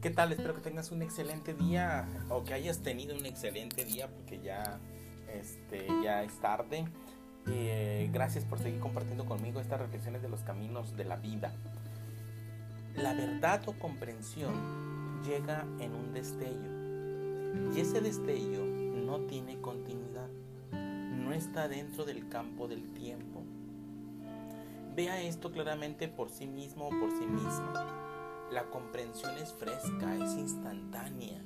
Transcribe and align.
¿Qué 0.00 0.10
tal? 0.10 0.30
Espero 0.30 0.54
que 0.54 0.60
tengas 0.60 0.92
un 0.92 1.02
excelente 1.02 1.54
día 1.54 2.06
o 2.30 2.44
que 2.44 2.54
hayas 2.54 2.78
tenido 2.78 3.16
un 3.16 3.26
excelente 3.26 3.84
día 3.84 4.06
porque 4.06 4.38
ya, 4.38 4.78
este, 5.34 5.88
ya 6.04 6.22
es 6.22 6.38
tarde. 6.40 6.84
Eh, 7.48 8.08
gracias 8.12 8.44
por 8.44 8.60
seguir 8.60 8.78
compartiendo 8.78 9.26
conmigo 9.26 9.58
estas 9.58 9.80
reflexiones 9.80 10.22
de 10.22 10.28
los 10.28 10.42
caminos 10.42 10.96
de 10.96 11.04
la 11.04 11.16
vida. 11.16 11.52
La 12.94 13.12
verdad 13.12 13.60
o 13.66 13.72
comprensión 13.72 15.24
llega 15.24 15.66
en 15.80 15.92
un 15.92 16.12
destello 16.12 17.74
y 17.74 17.80
ese 17.80 18.00
destello 18.00 18.64
no 18.64 19.22
tiene 19.22 19.60
continuidad, 19.60 20.28
no 20.70 21.32
está 21.32 21.66
dentro 21.66 22.04
del 22.04 22.28
campo 22.28 22.68
del 22.68 22.88
tiempo. 22.92 23.42
Vea 24.94 25.20
esto 25.22 25.50
claramente 25.50 26.06
por 26.06 26.30
sí 26.30 26.46
mismo 26.46 26.86
o 26.86 26.90
por 26.90 27.10
sí 27.10 27.26
misma. 27.26 28.17
La 28.52 28.64
comprensión 28.70 29.36
es 29.36 29.52
fresca, 29.52 30.16
es 30.16 30.32
instantánea. 30.32 31.44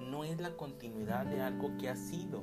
No 0.00 0.24
es 0.24 0.40
la 0.40 0.56
continuidad 0.56 1.26
de 1.26 1.42
algo 1.42 1.76
que 1.76 1.90
ha 1.90 1.96
sido. 1.96 2.42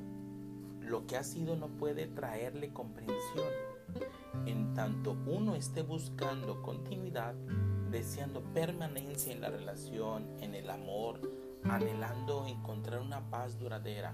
Lo 0.82 1.08
que 1.08 1.18
ha 1.18 1.24
sido 1.24 1.56
no 1.56 1.68
puede 1.68 2.06
traerle 2.06 2.74
comprensión. 2.74 3.50
En 4.46 4.76
tanto 4.76 5.18
uno 5.26 5.56
esté 5.56 5.82
buscando 5.82 6.62
continuidad, 6.62 7.34
deseando 7.90 8.42
permanencia 8.54 9.34
en 9.34 9.42
la 9.42 9.50
relación, 9.50 10.28
en 10.42 10.54
el 10.54 10.70
amor, 10.70 11.20
anhelando 11.64 12.46
encontrar 12.46 13.02
una 13.02 13.32
paz 13.32 13.58
duradera, 13.58 14.14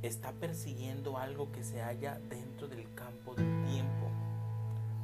está 0.00 0.32
persiguiendo 0.32 1.18
algo 1.18 1.52
que 1.52 1.62
se 1.62 1.82
halla 1.82 2.18
dentro 2.30 2.68
del 2.68 2.92
campo 2.94 3.34
del 3.34 3.64
tiempo. 3.66 4.08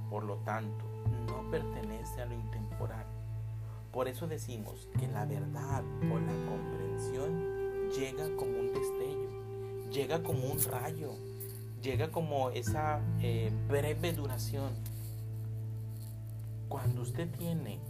Por 0.08 0.24
lo 0.24 0.36
tanto, 0.38 0.86
no 1.26 1.50
pertenece 1.50 2.22
a 2.22 2.26
lo 2.26 2.34
intemporal. 2.34 3.15
Por 3.96 4.08
eso 4.08 4.26
decimos 4.26 4.90
que 4.98 5.08
la 5.08 5.24
verdad 5.24 5.82
o 6.12 6.18
la 6.18 6.50
comprensión 6.50 7.88
llega 7.88 8.24
como 8.36 8.58
un 8.58 8.70
destello, 8.74 9.90
llega 9.90 10.22
como 10.22 10.48
un 10.48 10.62
rayo, 10.64 11.14
llega 11.80 12.10
como 12.10 12.50
esa 12.50 13.00
eh, 13.22 13.50
breve 13.66 14.12
duración. 14.12 14.74
Cuando 16.68 17.00
usted 17.00 17.30
tiene 17.38 17.80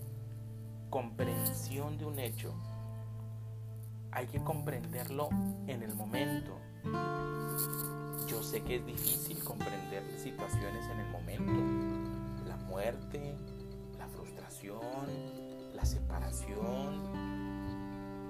comprensión 0.91 1.99
de 1.99 2.05
un 2.05 2.21
hecho, 2.21 2.55
hay 4.12 4.29
que 4.29 4.39
comprenderlo 4.45 5.29
en 5.67 5.83
el 5.83 5.93
momento. 5.97 6.57
Yo 8.29 8.45
sé 8.45 8.62
que 8.62 8.77
es 8.77 8.87
difícil 8.87 9.43
comprender 9.43 10.05
situaciones 10.21 10.87
en 10.89 11.01
el 11.01 11.11
momento. 11.11 12.47
La 12.47 12.57
muerte, 12.59 13.34
la 13.99 14.07
frustración, 14.07 15.56
separación. 15.87 17.01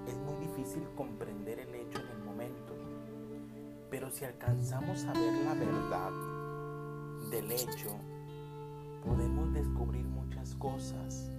Es 0.07 0.17
muy 0.19 0.37
difícil 0.47 0.89
comprender 0.95 1.59
el 1.59 1.75
hecho 1.75 1.99
en 2.01 2.09
el 2.09 2.25
momento, 2.25 2.75
pero 3.91 4.11
si 4.11 4.25
alcanzamos 4.25 5.05
a 5.05 5.13
ver 5.13 5.33
la 5.45 5.55
verdad 5.55 6.13
del 7.31 7.51
hecho, 7.51 7.97
podemos 9.05 9.53
descubrir 9.53 10.05
muchas 10.05 10.55
cosas. 10.55 11.33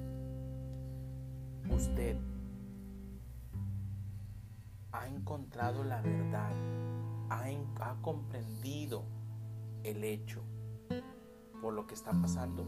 Usted 1.69 2.17
ha 4.91 5.07
encontrado 5.07 5.83
la 5.83 6.01
verdad, 6.01 6.51
ha, 7.29 7.45
ha 7.81 8.01
comprendido 8.01 9.03
el 9.83 10.03
hecho 10.03 10.41
por 11.61 11.73
lo 11.73 11.87
que 11.87 11.93
está 11.93 12.11
pasando 12.11 12.67